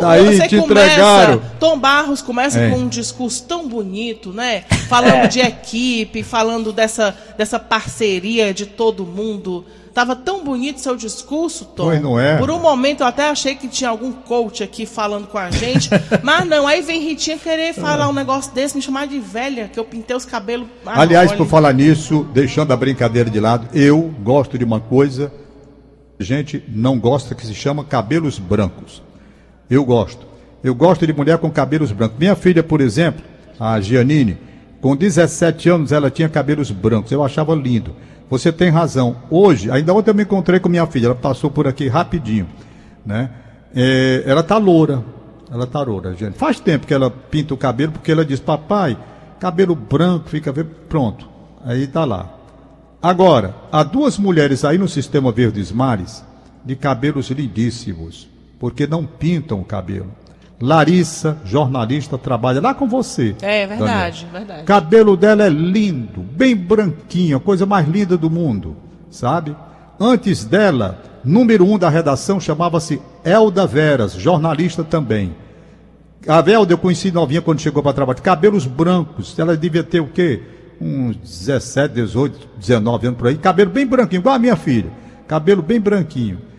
[0.00, 1.42] Daí você te começa, entregaram.
[1.60, 2.70] Tom Barros começa É.
[2.70, 4.64] com um discurso tão bonito, né?
[4.88, 9.64] Falando de equipe, falando dessa, dessa parceria de todo mundo.
[9.92, 11.84] Tava tão bonito seu discurso, Tom.
[11.84, 12.38] Pois não é?
[12.38, 15.90] Por um momento eu até achei que tinha algum coach aqui falando com a gente.
[16.22, 19.78] mas não, aí vem Ritinha querer falar um negócio desse, me chamar de velha, que
[19.78, 20.68] eu pintei os cabelos.
[20.86, 21.38] Ah, Aliás, olha.
[21.38, 25.32] por falar nisso, deixando a brincadeira de lado, eu gosto de uma coisa,
[26.16, 29.02] que a gente não gosta que se chama cabelos brancos.
[29.68, 30.26] Eu gosto.
[30.62, 32.18] Eu gosto de mulher com cabelos brancos.
[32.18, 33.22] Minha filha, por exemplo,
[33.58, 34.38] a Gianine,
[34.80, 37.12] com 17 anos ela tinha cabelos brancos.
[37.12, 37.94] Eu achava lindo.
[38.30, 39.16] Você tem razão.
[39.28, 42.46] Hoje, ainda ontem eu me encontrei com minha filha, ela passou por aqui rapidinho,
[43.04, 43.30] né?
[43.74, 45.02] É, ela tá loura.
[45.52, 46.38] Ela tá loura, gente.
[46.38, 48.96] Faz tempo que ela pinta o cabelo porque ela diz: "Papai,
[49.40, 50.52] cabelo branco, fica
[50.88, 51.28] pronto.
[51.64, 52.32] Aí tá lá.
[53.02, 56.22] Agora, há duas mulheres aí no sistema Verdes Mares
[56.64, 60.10] de cabelos lindíssimos, porque não pintam o cabelo.
[60.60, 63.34] Larissa, jornalista, trabalha lá com você.
[63.40, 64.32] É verdade, Daniel.
[64.32, 64.64] verdade.
[64.64, 68.76] Cabelo dela é lindo, bem branquinho, a coisa mais linda do mundo,
[69.10, 69.56] sabe?
[69.98, 75.34] Antes dela, número um da redação chamava-se Elda Veras, jornalista também.
[76.28, 80.08] A Velda eu conheci novinha quando chegou para trabalhar, cabelos brancos, ela devia ter o
[80.08, 80.42] quê?
[80.78, 84.90] Uns 17, 18, 19 anos por aí, cabelo bem branquinho, igual a minha filha,
[85.26, 86.49] cabelo bem branquinho.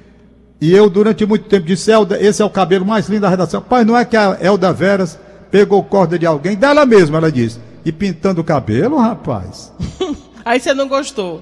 [0.62, 3.62] E eu, durante muito tempo, disse: Elda, esse é o cabelo mais lindo da redação.
[3.62, 5.20] Pai, não é que a Elda Veras
[5.50, 7.60] pegou corda de alguém, dela mesma, ela disse.
[7.84, 9.74] E pintando o cabelo, rapaz.
[10.46, 11.42] Aí você não gostou.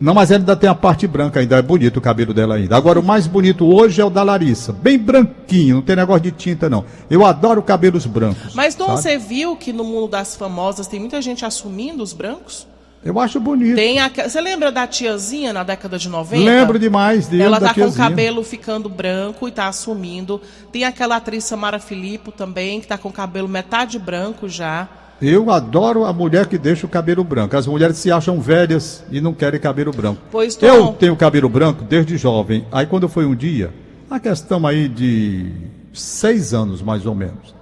[0.00, 2.74] Não, mas ela ainda tem a parte branca ainda, é bonito o cabelo dela ainda.
[2.74, 4.72] Agora, o mais bonito hoje é o da Larissa.
[4.72, 6.86] Bem branquinho, não tem negócio de tinta, não.
[7.10, 8.54] Eu adoro cabelos brancos.
[8.54, 9.02] Mas, Tom, sabe?
[9.02, 12.66] você viu que no mundo das famosas tem muita gente assumindo os brancos?
[13.02, 13.76] Eu acho bonito.
[13.76, 14.08] Tem a...
[14.08, 16.44] Você lembra da tiazinha na década de 90?
[16.44, 17.44] Lembro demais dele.
[17.44, 20.40] Ela tá com o cabelo ficando branco e tá assumindo.
[20.70, 24.86] Tem aquela atriz Samara Filippo também, que tá com o cabelo metade branco já.
[25.20, 27.56] Eu adoro a mulher que deixa o cabelo branco.
[27.56, 30.20] As mulheres se acham velhas e não querem cabelo branco.
[30.30, 30.66] Pois, Tom.
[30.66, 32.66] Eu tenho cabelo branco desde jovem.
[32.70, 33.72] Aí quando foi um dia,
[34.10, 35.52] a questão aí de
[35.92, 37.54] seis anos mais ou menos,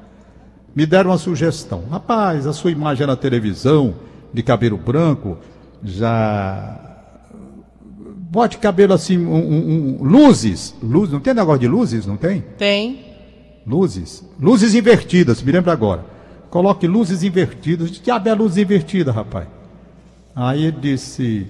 [0.74, 1.84] me deram uma sugestão.
[1.90, 3.94] Rapaz, a sua imagem na televisão,
[4.32, 5.38] de cabelo branco,
[5.82, 6.84] já.
[8.30, 10.74] Bote cabelo assim, um, um- luzes.
[10.82, 12.42] Luz, não tem negócio de luzes, não tem?
[12.58, 13.04] Tem.
[13.66, 14.24] Luzes.
[14.40, 16.04] Luzes invertidas, me lembro agora.
[16.50, 17.90] Coloque luzes invertidas.
[17.90, 19.46] Que diabo é luz invertida, rapaz?
[20.36, 21.46] Aí ele disse,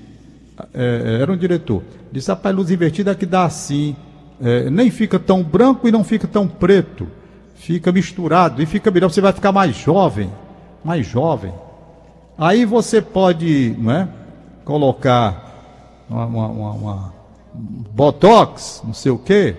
[0.72, 3.94] é, era um diretor, disse, rapaz, luz invertida é que dá assim,
[4.40, 7.06] é, nem fica tão branco e não fica tão preto,
[7.56, 10.30] fica misturado e fica melhor, você vai ficar mais jovem,
[10.82, 11.52] mais jovem.
[12.38, 14.08] Aí você pode, não é,
[14.64, 17.12] colocar uma, uma, uma- uma-
[17.54, 19.56] um botox, não sei o quê.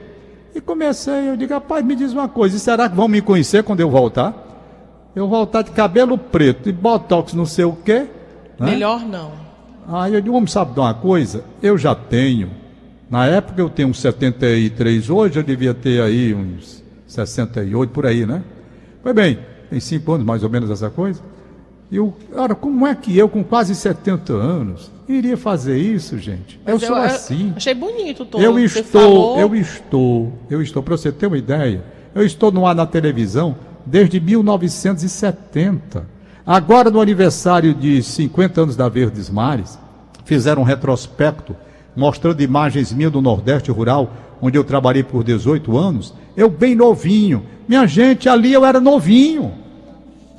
[0.55, 3.63] E comecei, eu digo, rapaz, me diz uma coisa, e será que vão me conhecer
[3.63, 4.33] quando eu voltar?
[5.15, 8.07] Eu voltar de cabelo preto e botox, não sei o quê.
[8.57, 8.71] né?
[8.71, 9.31] Melhor não.
[9.87, 11.43] Aí eu digo, homem, sabe de uma coisa?
[11.61, 12.51] Eu já tenho.
[13.09, 18.25] Na época eu tenho uns 73, hoje eu devia ter aí uns 68 por aí,
[18.25, 18.43] né?
[19.01, 19.39] Pois bem,
[19.69, 21.21] tem cinco anos mais ou menos essa coisa.
[21.91, 26.59] E eu, cara, como é que eu, com quase 70 anos, iria fazer isso, gente?
[26.63, 27.53] Mas eu sou eu- assim.
[27.55, 28.39] Achei bonito, Tom.
[28.39, 32.65] Eu estou, falou- eu estou, eu estou, para você ter uma ideia, eu estou no
[32.67, 36.05] ar na televisão desde 1970.
[36.45, 39.77] Agora, no aniversário de 50 anos da Verdes Mares,
[40.25, 41.55] fizeram um retrospecto
[41.95, 47.43] mostrando imagens minhas do Nordeste Rural, onde eu trabalhei por 18 anos, eu bem novinho.
[47.67, 49.51] Minha gente, ali eu era novinho.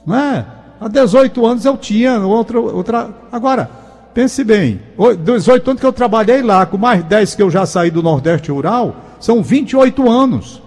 [0.06, 0.46] Não é?
[0.80, 2.58] Há 18 anos eu tinha outra.
[2.58, 3.10] outra...
[3.30, 3.70] Agora,
[4.14, 7.66] pense bem, o- 18 anos que eu trabalhei lá, com mais 10 que eu já
[7.66, 10.62] saí do Nordeste Rural, são 28 anos.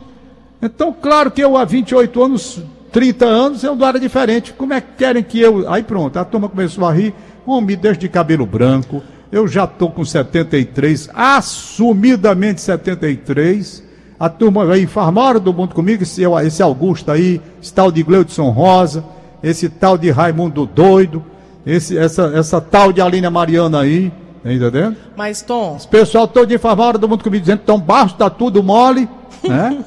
[0.61, 4.53] Então, claro que eu há 28 anos, 30 anos, eu não era diferente.
[4.53, 5.69] Como é que querem que eu.
[5.71, 7.13] Aí pronto, a turma começou a rir.
[7.45, 13.83] Homem, desde de cabelo branco, eu já estou com 73, assumidamente 73.
[14.19, 18.49] A turma aí farmaram do mundo comigo, esse, esse Augusto aí, esse tal de Gleudson
[18.51, 19.03] Rosa,
[19.43, 21.23] esse tal de Raimundo Doido,
[21.65, 24.95] esse, essa, essa tal de Aline Mariana aí, tá entendendo?
[25.15, 28.63] Mas, Tom, Esse pessoal todo informado do mundo comigo, dizendo que estão baixo, tá tudo
[28.63, 29.07] mole,
[29.43, 29.83] né?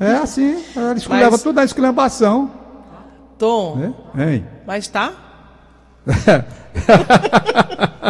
[0.00, 2.50] É assim, eles Mas- levam tudo na exclamação,
[3.38, 3.94] Tom, né?
[4.32, 4.46] Hein?
[4.66, 5.12] mas tá?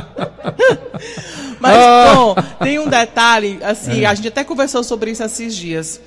[1.60, 2.12] Mas, Ah.
[2.14, 6.00] Tom, tem um detalhe, assim, a gente até conversou sobre isso esses dias.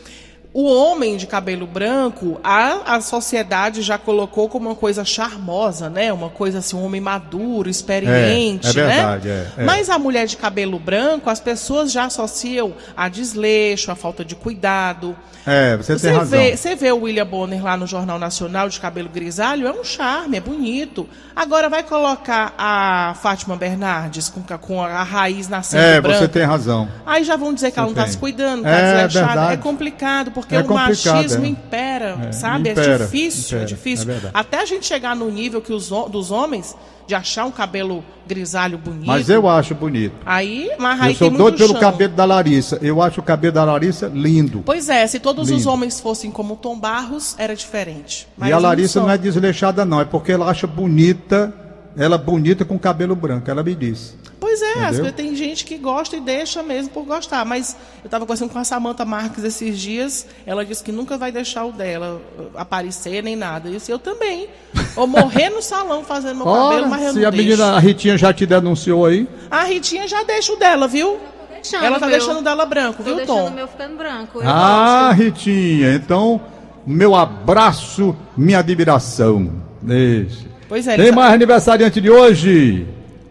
[0.52, 6.12] O homem de cabelo branco, a, a sociedade já colocou como uma coisa charmosa, né?
[6.12, 9.48] Uma coisa assim, um homem maduro, experiente, É, é verdade, né?
[9.58, 9.66] é, é.
[9.66, 14.36] Mas a mulher de cabelo branco, as pessoas já associam a desleixo, a falta de
[14.36, 15.16] cuidado.
[15.46, 16.40] É, você, Você tem razão.
[16.40, 19.84] vê, você vê o William Bonner lá no Jornal Nacional de cabelo grisalho, é um
[19.84, 21.08] charme, é bonito.
[21.36, 26.20] Agora vai colocar a Fátima Bernardes com, com a, raiz nascendo É, branca.
[26.20, 26.90] você tem razão.
[27.06, 29.28] Aí já vão dizer que ela não está se cuidando, É, está desleixada.
[29.28, 29.54] verdade.
[29.54, 31.48] É complicado, porque É o machismo é.
[31.48, 32.70] impera, É, sabe?
[32.70, 34.12] impera, é difícil, impera, é difícil.
[34.12, 34.20] é.
[34.34, 36.76] Até a gente chegar no nível que os, dos homens
[37.08, 39.08] de achar um cabelo grisalho bonito.
[39.08, 40.14] Mas eu acho bonito.
[40.24, 41.80] Aí, mas aí eu sou doido pelo chão.
[41.80, 42.78] cabelo da Larissa.
[42.84, 44.62] Eu acho o cabelo da Larissa lindo.
[44.64, 45.70] Pois é, se todos os Lindo.
[45.72, 48.28] homens fossem como Tom Barros, era diferente.
[48.38, 49.04] Mas e a Larissa são.
[49.04, 50.00] não é desleixada, não.
[50.00, 51.52] É porque ela acha bonita,
[51.98, 53.50] ela bonita com cabelo branco.
[53.50, 54.14] Ela me disse.
[54.40, 55.02] Pois é, às Entendeu?
[55.04, 57.44] vezes tem gente que gosta e deixa mesmo por gostar.
[57.44, 61.30] Mas eu estava conversando com a Samanta Marques esses dias, ela disse que nunca vai
[61.32, 63.68] deixar o dela uh, aparecer nem nada.
[63.68, 64.48] Eu disse, eu também.
[64.96, 67.44] Ou morrer no salão fazendo meu cabelo, mas eu Ora, se não a deixo.
[67.46, 71.18] menina, a Ritinha já te denunciou aí, A Ritinha já deixa o dela, viu?
[71.52, 72.18] Deixando ela tá o meu.
[72.18, 73.48] deixando o dela branco, Tô viu, deixando Tom?
[73.48, 74.40] o meu ficando branco.
[74.42, 75.22] Eu Ah, gosto.
[75.22, 76.40] Ritinha, então,
[76.88, 79.52] meu abraço, minha admiração.
[79.82, 80.48] Deixa.
[80.70, 82.88] Pois é, Tem mais aniversariante de hoje?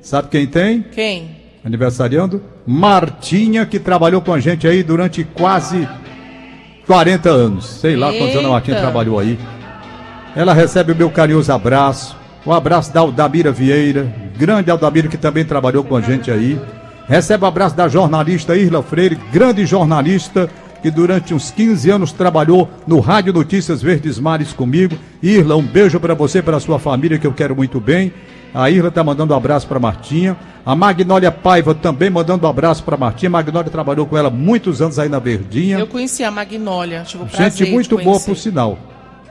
[0.09, 0.81] Sabe quem tem?
[0.81, 1.37] Quem?
[1.63, 2.43] Aniversariando?
[2.67, 5.87] Martinha, que trabalhou com a gente aí durante quase
[6.87, 7.67] 40 anos.
[7.67, 8.87] Sei lá quantos anos a Martinha Eita.
[8.87, 9.39] trabalhou aí.
[10.35, 12.17] Ela recebe o meu carinhoso abraço.
[12.47, 16.59] Um abraço da Aldamira Vieira, grande Aldamira que também trabalhou com a gente aí.
[17.07, 20.49] Recebe o abraço da jornalista Irla Freire, grande jornalista
[20.83, 24.97] que durante uns 15 anos trabalhou no Rádio Notícias Verdes Mares comigo.
[25.23, 28.11] Irla, um beijo para você e para sua família que eu quero muito bem.
[28.55, 30.37] A Irla tá mandando um abraço para Martinha.
[30.65, 33.31] A Magnólia Paiva também mandando um abraço para Martinha.
[33.31, 35.79] Magnólia trabalhou com ela muitos anos aí na Verdinha.
[35.79, 38.79] Eu conheci a Magnólia, tive o Gente muito boa, por sinal.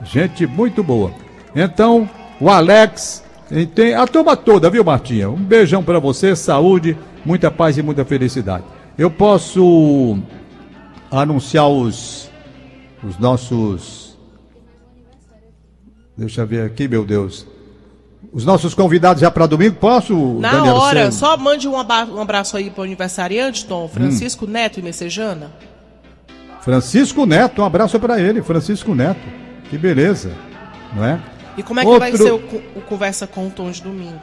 [0.02, 1.12] Gente muito boa.
[1.54, 2.08] Então,
[2.40, 3.24] o Alex,
[3.74, 5.28] tem a turma toda, viu, Martinha?
[5.30, 8.64] Um beijão pra você, saúde, muita paz e muita felicidade.
[8.96, 10.18] Eu posso
[11.10, 12.30] anunciar os,
[13.02, 14.18] os nossos.
[16.16, 17.46] Deixa eu ver aqui, meu Deus.
[18.32, 20.14] Os nossos convidados já para domingo, posso?
[20.40, 21.12] Na Daniel hora, Senna?
[21.12, 24.48] só mande um abraço aí pro aniversariante, Tom, Francisco Hum.
[24.50, 25.50] Neto e Messejana.
[26.60, 29.20] Francisco Neto, um abraço para ele, Francisco Neto.
[29.70, 30.32] Que beleza,
[30.94, 31.20] não é?
[31.56, 34.20] E como é que vai Outro- ser o, o Conversa com o Tom de domingo?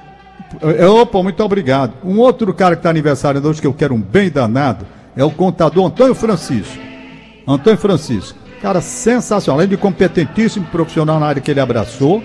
[0.61, 1.93] É, Opa, muito obrigado.
[2.03, 5.31] Um outro cara que está aniversário hoje que eu quero um bem danado é o
[5.31, 6.77] contador Antônio Francisco.
[7.47, 8.37] Antônio Francisco.
[8.61, 12.23] Cara sensacional, além de competentíssimo profissional na área que ele abraçou.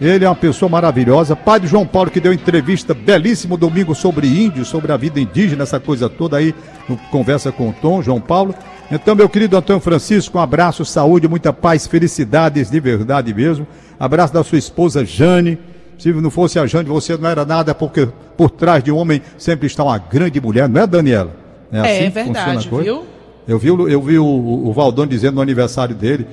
[0.00, 1.34] Ele é uma pessoa maravilhosa.
[1.34, 5.80] Padre João Paulo, que deu entrevista belíssimo domingo sobre índios, sobre a vida indígena, essa
[5.80, 6.54] coisa toda aí,
[6.88, 8.54] no Conversa com o Tom, João Paulo.
[8.90, 13.66] Então, meu querido Antônio Francisco, um abraço, saúde, muita paz, felicidades de verdade mesmo.
[13.98, 15.58] Abraço da sua esposa Jane.
[15.98, 18.06] Se não fosse a Jane, você não era nada, porque
[18.36, 21.30] por trás de um homem sempre está uma grande mulher, não é, Daniela?
[21.72, 23.06] É, assim que verdade, viu?
[23.48, 26.26] Eu vi, eu vi o, o Valdão dizendo no aniversário dele,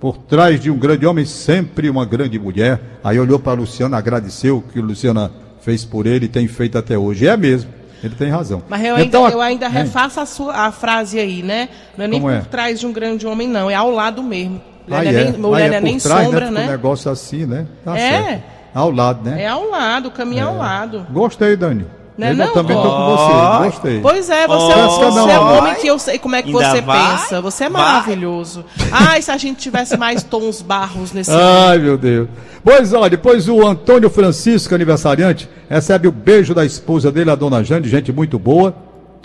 [0.00, 2.80] por trás de um grande homem, sempre uma grande mulher.
[3.02, 5.30] Aí olhou para a Luciana, agradeceu o que a Luciana
[5.60, 7.26] fez por ele e tem feito até hoje.
[7.26, 7.70] É mesmo,
[8.02, 8.62] ele tem razão.
[8.68, 11.68] Mas eu ainda, Então, eu ainda é, refaço a, sua, a frase aí, né?
[11.96, 12.42] Não é nem Como por é?
[12.42, 13.70] trás de um grande homem, não.
[13.70, 14.60] É ao lado mesmo.
[14.86, 16.60] Não é é, nem, mulher é não é por nem trás, sombra, né?
[16.60, 16.70] Um né?
[16.70, 17.66] negócio assim, né?
[17.84, 18.10] Tá É.
[18.22, 18.42] certo.
[18.74, 19.42] Ao lado, né?
[19.42, 21.06] É ao lado, o caminho é ao lado.
[21.10, 21.86] Gostei, Dani.
[22.18, 22.52] Não é eu não?
[22.54, 24.00] também tô com você, gostei.
[24.00, 25.58] Pois é, você, Oh, é, você é um vai.
[25.58, 27.10] homem que eu sei como é que Ainda você vai?
[27.10, 27.40] pensa.
[27.42, 28.64] Você é maravilhoso.
[28.90, 32.28] Ai, se a gente tivesse mais tons barros nesse Ai, meu Deus.
[32.64, 37.62] Pois olha, depois o Antônio Francisco, aniversariante, recebe o beijo da esposa dele, a dona
[37.62, 38.74] Jane, gente muito boa.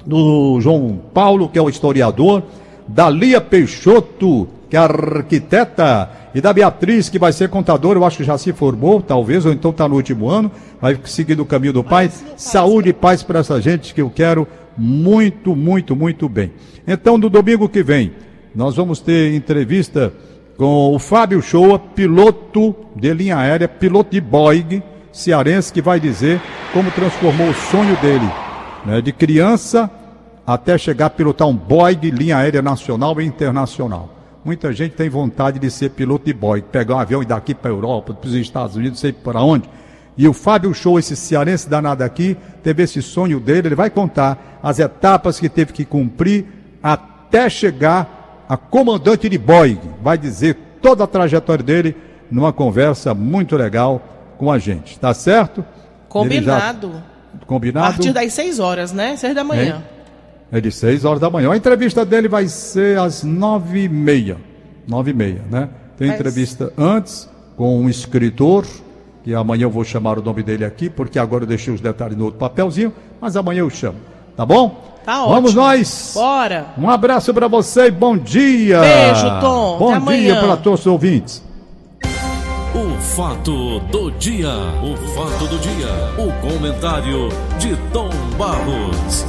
[0.06, 2.44] Do João Paulo, que é o historiador.
[2.88, 6.10] Da Lia Peixoto, que é arquiteta.
[6.34, 9.52] E da Beatriz, que vai ser contadora, eu acho que já se formou, talvez, ou
[9.52, 12.10] então está no último ano, vai seguir no caminho do pai.
[12.38, 16.54] Saúde e paz para essa gente que eu quero muito, muito, muito bem.
[16.88, 18.14] Então, no domingo que vem,
[18.56, 20.14] nós vamos ter entrevista
[20.56, 24.82] com o Fábio Shoa, piloto de linha aérea, piloto de Boeing,
[25.12, 26.40] cearense, que vai dizer
[26.72, 28.30] como transformou o sonho dele,
[28.86, 29.92] né, de criança
[30.48, 34.21] até chegar a pilotar um Boeing, linha aérea nacional e internacional.
[34.44, 37.70] Muita gente tem vontade de ser piloto de Boeing, pegar um avião e daqui para
[37.70, 39.70] a Europa, para os Estados Unidos, não sei para onde.
[40.18, 44.60] E o Fábio Show, esse cearense danado aqui, teve esse sonho dele, ele vai contar
[44.64, 46.46] as etapas que teve que cumprir
[46.82, 49.80] até chegar a comandante de Boeing.
[50.02, 51.96] Vai dizer toda a trajetória dele
[52.30, 54.02] numa conversa muito legal
[54.38, 55.60] com a gente, tá certo?
[55.62, 57.04] Ele já- Combinado.
[57.42, 57.94] A combinado?
[57.94, 59.16] partir das 6 horas, né?
[59.16, 59.82] 6 da manhã.
[59.98, 60.01] É
[60.60, 61.52] de 6 horas da manhã.
[61.52, 64.38] A entrevista dele vai ser às nove e meia.
[64.88, 65.70] Nove e meia, né?
[65.98, 68.66] Tem Mas- entrevista antes com um escritor,
[69.24, 72.18] que amanhã eu vou chamar o nome dele aqui, porque agora eu deixei os detalhes
[72.18, 74.00] no outro papelzinho, mas amanhã eu chamo.
[74.36, 74.90] Tá bom?
[75.06, 75.62] Tá Vamos ótimo.
[75.62, 76.12] nós!
[76.16, 76.68] Bora.
[76.78, 78.80] Um abraço para você e bom dia!
[78.82, 79.78] Beijo, Tom.
[79.78, 81.44] Bom Até dia para todos os ouvintes.
[82.74, 84.50] O fato do dia,
[84.82, 85.88] o fato do dia,
[86.18, 89.26] o comentário de Tom Barros.